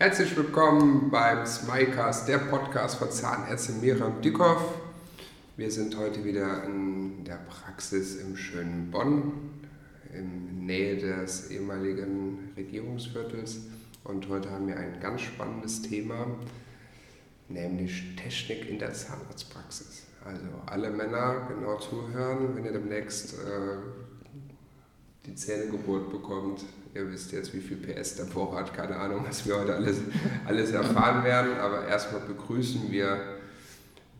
[0.00, 4.80] Herzlich willkommen beim Smilecast, der Podcast von Zahnärztin Miriam Dickhoff.
[5.58, 9.60] Wir sind heute wieder in der Praxis im schönen Bonn,
[10.14, 13.66] in Nähe des ehemaligen Regierungsviertels.
[14.02, 16.28] Und heute haben wir ein ganz spannendes Thema,
[17.50, 20.04] nämlich Technik in der Zahnarztpraxis.
[20.24, 23.76] Also alle Männer genau zuhören, wenn ihr demnächst äh,
[25.26, 26.64] die Zähne gebohrt bekommt.
[26.94, 29.98] Ihr wisst jetzt, wie viel PS der Vorrat, keine Ahnung, was wir heute alles,
[30.46, 31.58] alles erfahren werden.
[31.60, 33.18] Aber erstmal begrüßen wir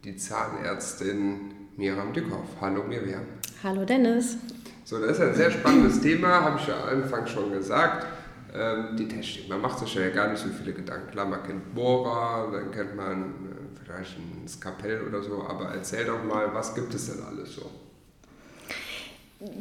[0.04, 2.46] die Zahnärztin Miriam Dickhoff.
[2.60, 3.23] Hallo Miriam.
[3.62, 4.36] Hallo Dennis.
[4.84, 8.06] So, das ist ein sehr spannendes Thema, habe ich ja am Anfang schon gesagt.
[8.52, 9.48] Ähm, die Technik.
[9.48, 11.12] Man macht sich ja gar nicht so viele Gedanken.
[11.12, 16.04] Klar, man kennt Bohrer, dann kennt man äh, vielleicht ein Skapell oder so, aber erzähl
[16.06, 17.70] doch mal, was gibt es denn alles so?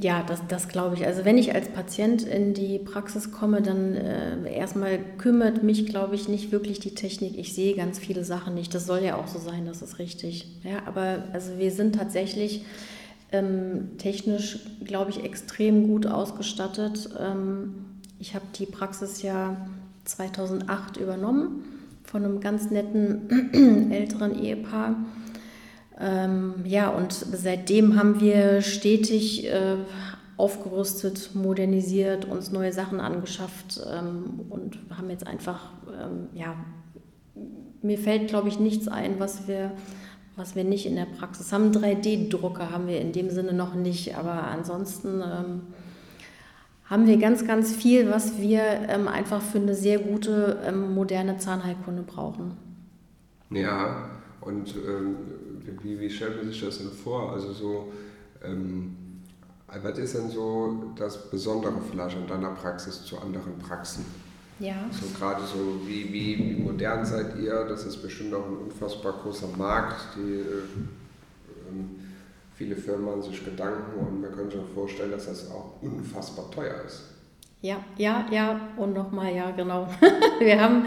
[0.01, 1.05] Ja, das, das glaube ich.
[1.05, 6.15] Also wenn ich als Patient in die Praxis komme, dann äh, erstmal kümmert mich, glaube
[6.15, 7.37] ich, nicht wirklich die Technik.
[7.37, 8.75] Ich sehe ganz viele Sachen nicht.
[8.75, 10.59] Das soll ja auch so sein, das ist richtig.
[10.63, 12.65] Ja, aber also wir sind tatsächlich
[13.31, 17.09] ähm, technisch, glaube ich, extrem gut ausgestattet.
[17.17, 17.75] Ähm,
[18.19, 19.55] ich habe die Praxis ja
[20.03, 21.63] 2008 übernommen
[22.03, 24.95] von einem ganz netten älteren Ehepaar.
[25.99, 29.75] Ähm, ja, und seitdem haben wir stetig äh,
[30.37, 36.55] aufgerüstet, modernisiert, uns neue Sachen angeschafft ähm, und haben jetzt einfach, ähm, ja,
[37.81, 39.71] mir fällt, glaube ich, nichts ein, was wir,
[40.37, 41.71] was wir nicht in der Praxis haben.
[41.71, 45.61] 3D-Drucker haben wir in dem Sinne noch nicht, aber ansonsten ähm,
[46.85, 51.37] haben wir ganz, ganz viel, was wir ähm, einfach für eine sehr gute, ähm, moderne
[51.37, 52.53] Zahnheilkunde brauchen.
[53.51, 54.09] Ja,
[54.41, 54.75] und
[55.83, 57.33] wie, wie stellt man sich das denn vor?
[57.33, 57.91] Also so,
[58.43, 58.95] ähm,
[59.67, 64.05] was ist denn so das Besondere vielleicht an deiner Praxis zu anderen Praxen?
[64.59, 64.75] Ja.
[64.91, 67.65] So gerade so, wie, wie, wie modern seid ihr?
[67.65, 71.91] Das ist bestimmt auch ein unfassbar großer Markt, die äh, ähm,
[72.55, 76.75] viele Firmen machen sich Gedanken und man könnte sich vorstellen, dass das auch unfassbar teuer
[76.85, 77.03] ist.
[77.61, 79.87] Ja, ja, ja und nochmal, ja, genau.
[80.39, 80.85] Wir haben,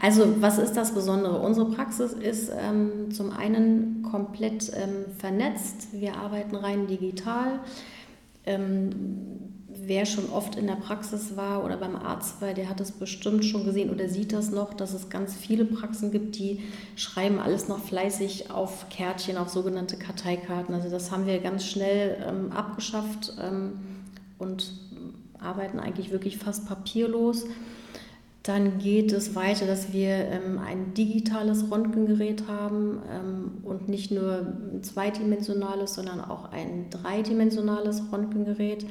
[0.00, 1.40] also was ist das Besondere?
[1.40, 5.88] Unsere Praxis ist ähm, zum einen komplett ähm, vernetzt.
[5.92, 7.58] Wir arbeiten rein digital.
[8.46, 8.90] Ähm,
[9.68, 13.44] wer schon oft in der Praxis war oder beim Arzt war, der hat es bestimmt
[13.44, 16.62] schon gesehen oder sieht das noch, dass es ganz viele Praxen gibt, die
[16.94, 20.72] schreiben alles noch fleißig auf Kärtchen, auf sogenannte Karteikarten.
[20.72, 23.72] Also das haben wir ganz schnell ähm, abgeschafft ähm,
[24.38, 24.72] und
[25.42, 27.46] arbeiten eigentlich wirklich fast papierlos.
[28.42, 34.46] Dann geht es weiter, dass wir ähm, ein digitales Röntgengerät haben ähm, und nicht nur
[34.72, 38.84] ein zweidimensionales, sondern auch ein dreidimensionales Röntgengerät.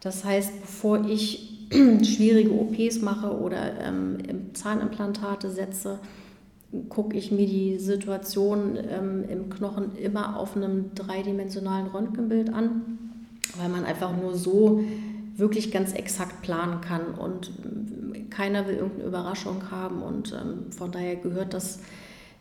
[0.00, 4.18] Das heißt, bevor ich schwierige OPs mache oder ähm,
[4.54, 5.98] Zahnimplantate setze,
[6.88, 12.98] gucke ich mir die Situation ähm, im Knochen immer auf einem dreidimensionalen Röntgenbild an,
[13.58, 14.80] weil man einfach nur so
[15.36, 17.50] wirklich ganz exakt planen kann und
[18.30, 21.80] keiner will irgendeine Überraschung haben und ähm, von daher gehört das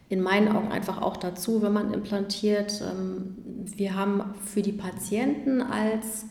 [0.10, 2.82] in meinen Augen einfach auch dazu, wenn man implantiert.
[2.82, 3.36] Ähm,
[3.76, 6.26] wir haben für die Patienten als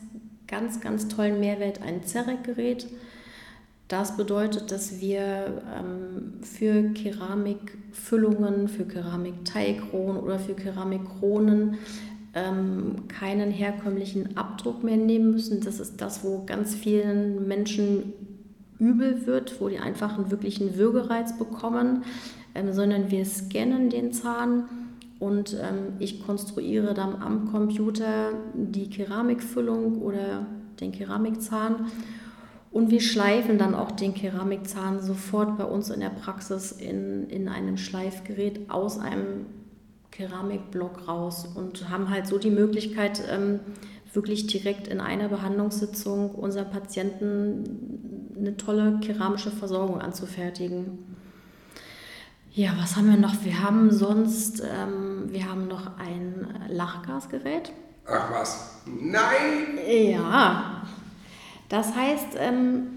[0.47, 2.87] ganz, ganz tollen Mehrwert ein CEREC-Gerät.
[3.87, 11.77] Das bedeutet, dass wir ähm, für Keramikfüllungen, für Keramikteigkronen oder für Keramikkronen
[12.35, 15.61] ähm, keinen herkömmlichen Abdruck mehr nehmen müssen.
[15.61, 18.13] Das ist das, wo ganz vielen Menschen
[18.77, 22.03] übel wird, wo die einfach einen wirklichen Würgereiz bekommen,
[22.53, 24.65] ähm, sondern wir scannen den Zahn
[25.19, 30.45] und ähm, ich konstruiere dann am Computer die Keramikfüllung oder
[30.81, 31.87] den Keramikzahn
[32.71, 37.47] und wir schleifen dann auch den Keramikzahn sofort bei uns in der Praxis in, in
[37.47, 39.45] einem Schleifgerät aus einem
[40.15, 43.59] Keramikblock raus und haben halt so die Möglichkeit, ähm,
[44.13, 51.15] wirklich direkt in einer Behandlungssitzung unseren Patienten eine tolle keramische Versorgung anzufertigen.
[52.53, 53.43] Ja, was haben wir noch?
[53.43, 57.73] Wir haben sonst, ähm, wir haben noch ein Lachgasgerät.
[58.07, 58.81] Ach was?
[58.85, 59.77] Nein!
[59.85, 60.83] Ja,
[61.67, 62.87] das heißt, ähm,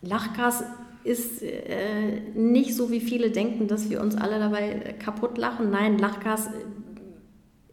[0.00, 0.64] Lachgas
[1.08, 5.70] ist äh, nicht so, wie viele denken, dass wir uns alle dabei kaputt lachen.
[5.70, 6.50] Nein, Lachgas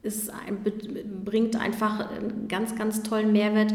[0.02, 0.60] ist ein,
[1.26, 3.74] bringt einfach einen ganz, ganz tollen Mehrwert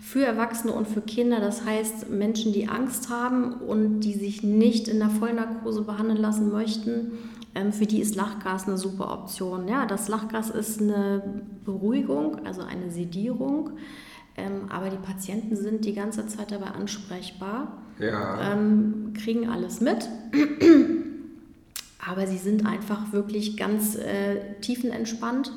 [0.00, 1.40] für Erwachsene und für Kinder.
[1.40, 6.50] Das heißt, Menschen, die Angst haben und die sich nicht in der Vollnarkose behandeln lassen
[6.50, 7.12] möchten,
[7.54, 9.68] ähm, für die ist Lachgas eine super Option.
[9.68, 11.22] Ja, das Lachgas ist eine
[11.64, 13.72] Beruhigung, also eine Sedierung
[14.36, 18.52] Ähm, aber die Patienten sind die ganze Zeit dabei ansprechbar, Ja.
[18.52, 20.08] ähm, kriegen alles mit.
[22.06, 25.52] Aber sie sind einfach wirklich ganz äh, tiefenentspannt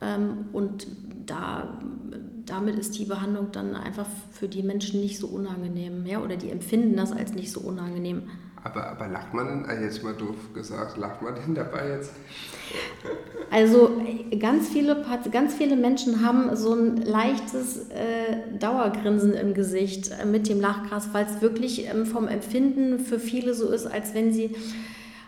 [0.00, 0.86] ähm, und
[1.26, 1.80] da,
[2.46, 6.50] damit ist die Behandlung dann einfach für die Menschen nicht so unangenehm, ja, oder die
[6.50, 8.22] empfinden das als nicht so unangenehm.
[8.64, 12.12] Aber, aber lacht man denn, also jetzt mal doof gesagt, lacht man denn dabei jetzt?
[13.50, 14.00] Also
[14.30, 20.24] äh, ganz viele, ganz viele Menschen haben so ein leichtes äh, Dauergrinsen im Gesicht äh,
[20.24, 24.32] mit dem Lachgras, weil es wirklich ähm, vom Empfinden für viele so ist, als wenn
[24.32, 24.56] sie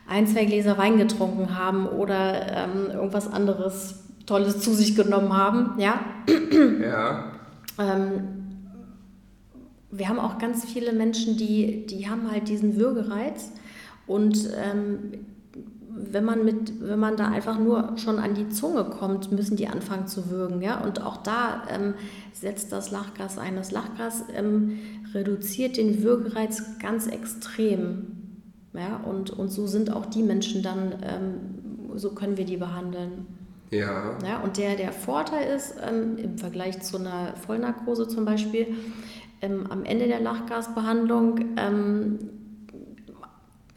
[0.09, 5.79] ein, zwei Gläser Wein getrunken haben oder ähm, irgendwas anderes Tolles zu sich genommen haben.
[5.79, 6.01] Ja?
[6.81, 7.33] Ja.
[7.79, 8.36] Ähm,
[9.91, 13.53] wir haben auch ganz viele Menschen, die, die haben halt diesen Würgereiz
[14.07, 15.13] und ähm,
[15.97, 19.67] wenn man mit, wenn man da einfach nur schon an die Zunge kommt, müssen die
[19.67, 20.83] anfangen zu würgen, ja.
[20.83, 21.95] Und auch da ähm,
[22.33, 23.57] setzt das Lachgas ein.
[23.57, 24.79] Das Lachgas ähm,
[25.15, 28.07] reduziert den Würgereiz ganz extrem,
[28.75, 28.99] ja.
[28.99, 33.27] Und, und so sind auch die Menschen dann, ähm, so können wir die behandeln.
[33.71, 34.17] Ja.
[34.27, 38.75] Ja, und der, der Vorteil ist, ähm, im Vergleich zu einer Vollnarkose zum Beispiel,
[39.43, 42.19] ähm, am Ende der Lachgasbehandlung ähm,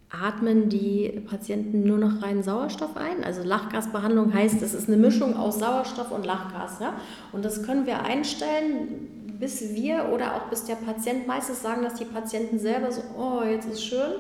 [0.10, 3.24] atmen die Patienten nur noch reinen Sauerstoff ein.
[3.24, 6.80] Also Lachgasbehandlung heißt, es ist eine Mischung aus Sauerstoff und Lachgas.
[6.80, 6.94] Ja?
[7.32, 11.96] Und das können wir einstellen, bis wir oder auch bis der Patient, meistens sagen das
[11.96, 14.14] die Patienten selber so, oh, jetzt ist schön.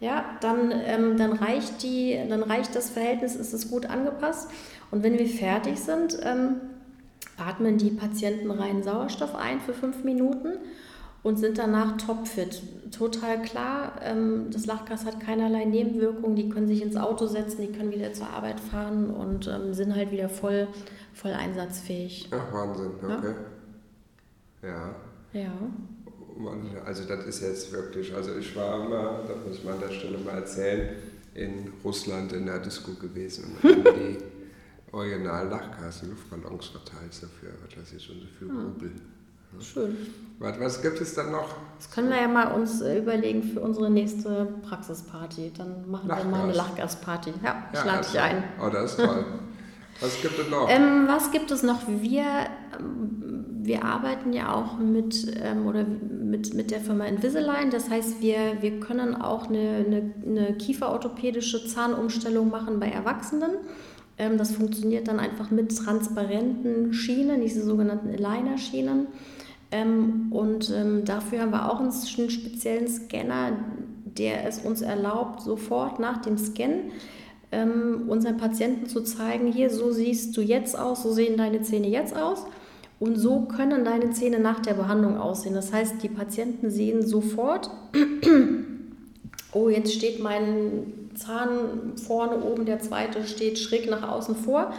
[0.00, 4.50] Ja, dann, ähm, dann, reicht die, dann reicht das Verhältnis, ist es gut angepasst.
[4.90, 6.56] Und wenn wir fertig sind, ähm,
[7.36, 10.58] atmen die Patienten reinen Sauerstoff ein für fünf Minuten
[11.22, 12.62] und sind danach topfit.
[12.92, 17.72] Total klar, ähm, das Lachgas hat keinerlei Nebenwirkungen, die können sich ins Auto setzen, die
[17.72, 20.68] können wieder zur Arbeit fahren und ähm, sind halt wieder voll,
[21.12, 22.30] voll einsatzfähig.
[22.32, 23.34] Ach, Wahnsinn, okay.
[24.62, 24.94] Ja.
[25.32, 25.52] Ja.
[26.38, 29.80] Man, also das ist jetzt wirklich, also ich war mal, das muss ich mal an
[29.80, 30.90] der Stelle mal erzählen,
[31.34, 34.18] in Russland in der Disco gewesen und haben die
[34.92, 38.92] original Lachgas Luftballons verteilt dafür, was weiß ich, und so viel Rubel.
[39.60, 39.96] Schön.
[40.38, 41.56] Was, was gibt es dann noch?
[41.76, 45.52] Das können wir ja mal uns äh, überlegen für unsere nächste Praxisparty.
[45.56, 46.68] Dann machen wir mal eine Lachgas.
[46.94, 47.32] Lachgasparty.
[47.44, 48.44] Ja, ich Ja, lade also- dich ein.
[48.64, 49.24] Oh, das ist toll.
[50.00, 50.68] was gibt es noch?
[50.70, 51.80] Ähm, was gibt es noch?
[51.88, 52.22] Wir,
[52.78, 55.84] ähm, wir arbeiten ja auch mit, ähm, oder
[56.30, 57.70] mit, mit der Firma Invisalign.
[57.70, 63.50] Das heißt, wir, wir können auch eine, eine, eine kieferorthopädische Zahnumstellung machen bei Erwachsenen.
[64.18, 69.08] Ähm, das funktioniert dann einfach mit transparenten Schienen, diese sogenannten Aligner-Schienen.
[69.72, 73.52] Ähm, und ähm, dafür haben wir auch einen, einen speziellen Scanner,
[74.04, 76.90] der es uns erlaubt, sofort nach dem Scan
[77.52, 81.88] ähm, unseren Patienten zu zeigen, hier, so siehst du jetzt aus, so sehen deine Zähne
[81.88, 82.44] jetzt aus.
[83.00, 85.54] Und so können deine Zähne nach der Behandlung aussehen.
[85.54, 87.70] Das heißt, die Patienten sehen sofort,
[89.52, 94.72] oh, jetzt steht mein Zahn vorne oben, der zweite steht schräg nach außen vor.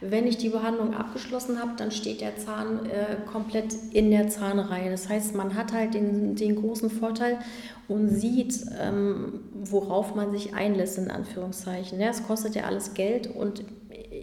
[0.00, 4.90] Wenn ich die Behandlung abgeschlossen habe, dann steht der Zahn äh, komplett in der Zahnreihe.
[4.90, 7.38] Das heißt, man hat halt den, den großen Vorteil
[7.86, 12.00] und sieht, ähm, worauf man sich einlässt, in Anführungszeichen.
[12.00, 13.64] Ja, es kostet ja alles Geld und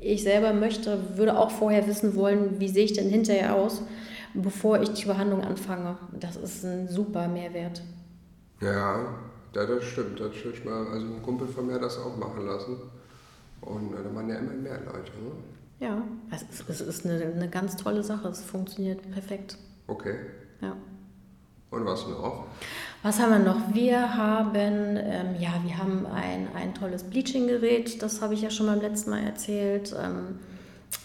[0.06, 3.82] ich selber möchte, würde auch vorher wissen wollen, wie sehe ich denn hinterher aus,
[4.34, 5.98] bevor ich die Behandlung anfange.
[6.20, 7.82] Das ist ein super Mehrwert.
[8.62, 9.18] Ja,
[9.54, 10.20] ja, das stimmt.
[10.20, 10.88] Das stimmt mal.
[10.88, 12.78] Also ein Kumpel von mir hat das auch machen lassen.
[13.62, 15.12] Und äh, da waren ja immer mehr Leute.
[15.12, 15.32] Ne?
[15.80, 18.28] Ja, es ist, es ist eine, eine ganz tolle Sache.
[18.28, 19.58] Es funktioniert perfekt.
[19.88, 20.16] Okay.
[20.62, 20.76] Ja.
[21.76, 22.46] Und was noch?
[23.04, 23.74] Was haben wir noch?
[23.74, 24.56] Wir haben,
[24.98, 29.10] ähm, ja, wir haben ein, ein tolles Bleaching-Gerät, das habe ich ja schon beim letzten
[29.12, 29.94] Mal erzählt.
[30.02, 30.40] Ähm,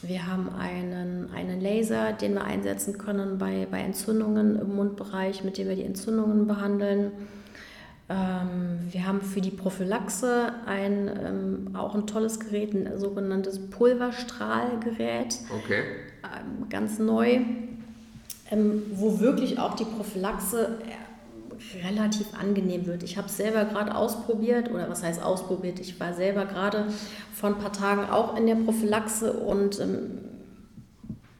[0.03, 5.59] wir haben einen, einen Laser, den wir einsetzen können bei, bei Entzündungen im Mundbereich, mit
[5.59, 7.11] dem wir die Entzündungen behandeln.
[8.09, 15.39] Ähm, wir haben für die Prophylaxe ein, ähm, auch ein tolles Gerät, ein sogenanntes Pulverstrahlgerät
[15.65, 15.83] Okay.
[16.25, 17.41] ähm, ganz neu,
[18.51, 23.03] ähm, wo wirklich auch die Prophylaxe äh, relativ angenehm wird.
[23.03, 25.79] Ich habe es selber gerade ausprobiert, oder was heißt ausprobiert?
[25.79, 26.87] Ich war selber gerade
[27.35, 30.19] vor ein paar Tagen auch in der Prophylaxe und ähm,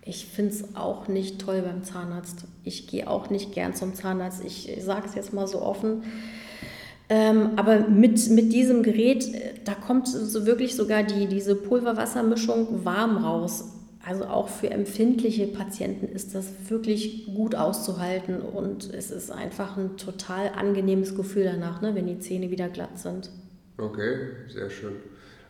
[0.05, 2.45] ich finde es auch nicht toll beim Zahnarzt.
[2.65, 4.45] Ich gehe auch nicht gern zum Zahnarzt.
[4.45, 6.03] Ich sage es jetzt mal so offen.
[7.09, 12.85] Ähm, aber mit, mit diesem Gerät, äh, da kommt so wirklich sogar die, diese Pulverwassermischung
[12.85, 13.70] warm raus.
[14.03, 19.99] Also auch für empfindliche Patienten ist das wirklich gut auszuhalten und es ist einfach ein
[19.99, 23.31] total angenehmes Gefühl danach, ne, wenn die Zähne wieder glatt sind.
[23.77, 24.97] Okay, sehr schön.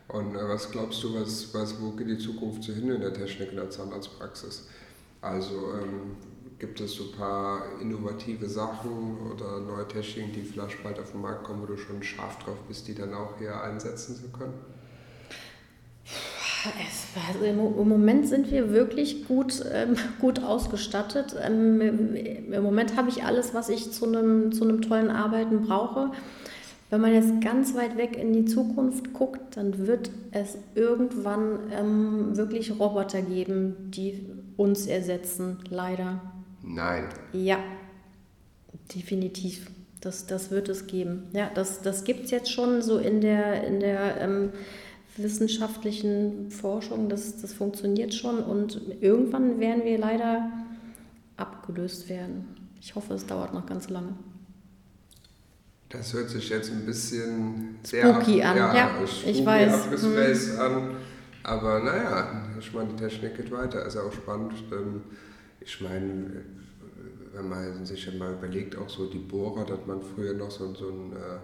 [0.09, 3.13] Und äh, was glaubst du, was, was, wo geht die Zukunft so hin in der
[3.13, 4.67] Technik in der Zahnarztpraxis?
[5.21, 6.17] Also ähm,
[6.59, 11.21] gibt es so ein paar innovative Sachen oder neue Techniken, die vielleicht bald auf den
[11.21, 14.53] Markt kommen, wo du schon scharf drauf bist, die dann auch hier einsetzen zu können?
[17.29, 21.35] Also im Moment sind wir wirklich gut, ähm, gut ausgestattet.
[21.41, 21.81] Ähm,
[22.51, 26.11] Im Moment habe ich alles, was ich zu einem, zu einem tollen Arbeiten brauche.
[26.91, 32.37] Wenn man jetzt ganz weit weg in die Zukunft guckt, dann wird es irgendwann ähm,
[32.37, 34.27] wirklich Roboter geben, die
[34.57, 36.21] uns ersetzen, leider.
[36.61, 37.05] Nein.
[37.33, 37.59] Ja,
[38.93, 39.71] definitiv.
[40.01, 41.29] Das, das wird es geben.
[41.33, 44.49] Ja, das, das gibt es jetzt schon so in der, in der ähm,
[45.17, 47.09] wissenschaftlichen Forschung.
[47.09, 50.51] Das, das funktioniert schon und irgendwann werden wir leider
[51.37, 52.47] abgelöst werden.
[52.79, 54.13] Ich hoffe, es dauert noch ganz lange.
[55.89, 58.57] Das hört sich jetzt ein bisschen sehr spooky ab, an.
[58.57, 58.91] Ja, ja
[59.25, 59.73] ich weiß.
[59.85, 60.59] Abgespaced hm.
[60.59, 60.95] an.
[61.43, 64.53] Aber naja, ich meine, die Technik geht weiter, ist ja auch spannend.
[64.71, 65.01] Ähm,
[65.59, 66.43] ich meine,
[67.33, 70.73] wenn man sich ja mal überlegt, auch so die Bohrer, dass man früher noch so,
[70.73, 71.39] so ein äh,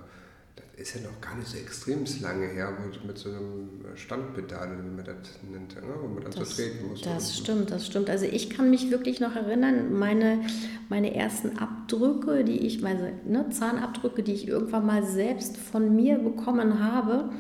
[0.78, 4.96] ist ja noch gar nicht so extrem lange her, wo mit so einem Standpedal, wie
[4.96, 5.16] man das
[5.52, 5.82] nennt, ne?
[6.00, 7.02] wo man dann das, so treten muss.
[7.02, 8.12] Das stimmt, das stimmt.
[8.12, 10.42] Also ich kann mich wirklich noch erinnern, meine,
[10.88, 16.20] meine ersten Abdrücke, die ich, meine ne, Zahnabdrücke, die ich irgendwann mal selbst von mir
[16.20, 17.32] bekommen habe,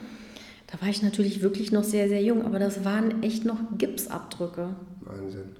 [0.65, 4.75] da war ich natürlich wirklich noch sehr, sehr jung, aber das waren echt noch Gipsabdrücke.
[5.01, 5.55] Wahnsinn.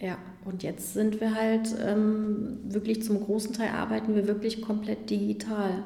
[0.00, 5.10] Ja, und jetzt sind wir halt ähm, wirklich zum großen Teil arbeiten wir wirklich komplett
[5.10, 5.84] digital.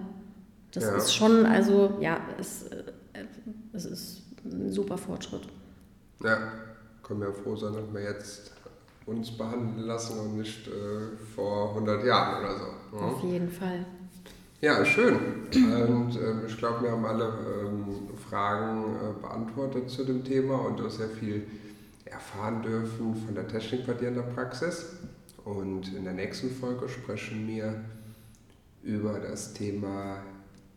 [0.74, 0.96] Das ja.
[0.96, 2.82] ist schon, also ja, es, äh,
[3.72, 5.42] es ist ein super Fortschritt.
[6.22, 6.38] Ja,
[7.02, 8.52] können wir froh sein, dass wir jetzt
[9.06, 12.96] uns behandeln lassen und nicht äh, vor 100 Jahren oder so.
[12.96, 13.02] Ja?
[13.04, 13.86] Auf jeden Fall.
[14.60, 15.16] Ja, schön.
[15.54, 20.78] Und äh, ich glaube, wir haben alle ähm, Fragen äh, beantwortet zu dem Thema und
[20.78, 21.46] du hast sehr viel
[22.06, 24.86] erfahren dürfen von der Technik bei dir in der Praxis.
[25.44, 27.84] Und in der nächsten Folge sprechen wir
[28.82, 30.22] über das Thema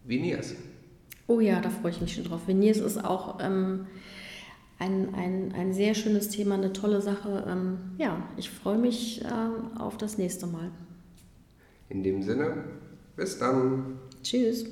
[0.07, 0.55] Veneers.
[1.27, 2.47] Oh ja, da freue ich mich schon drauf.
[2.47, 3.87] Veneers ist auch ähm,
[4.79, 7.45] ein, ein, ein sehr schönes Thema, eine tolle Sache.
[7.47, 10.71] Ähm, ja, ich freue mich äh, auf das nächste Mal.
[11.89, 12.63] In dem Sinne,
[13.15, 13.99] bis dann.
[14.23, 14.65] Tschüss.